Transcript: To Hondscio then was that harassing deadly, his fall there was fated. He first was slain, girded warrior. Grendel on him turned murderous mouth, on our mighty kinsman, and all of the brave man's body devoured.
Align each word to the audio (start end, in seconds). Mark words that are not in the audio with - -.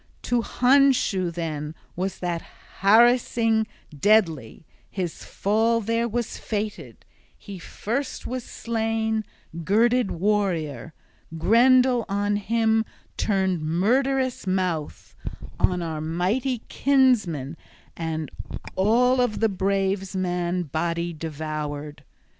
To 0.23 0.41
Hondscio 0.41 1.29
then 1.31 1.75
was 1.95 2.17
that 2.17 2.41
harassing 2.79 3.67
deadly, 3.95 4.65
his 4.89 5.23
fall 5.23 5.79
there 5.79 6.07
was 6.07 6.39
fated. 6.39 7.05
He 7.37 7.59
first 7.59 8.25
was 8.25 8.43
slain, 8.43 9.23
girded 9.63 10.09
warrior. 10.09 10.95
Grendel 11.37 12.05
on 12.09 12.37
him 12.37 12.83
turned 13.15 13.61
murderous 13.61 14.47
mouth, 14.47 15.13
on 15.59 15.83
our 15.83 16.01
mighty 16.01 16.63
kinsman, 16.67 17.55
and 17.95 18.31
all 18.75 19.21
of 19.21 19.39
the 19.39 19.49
brave 19.49 20.15
man's 20.15 20.63
body 20.65 21.13
devoured. 21.13 22.03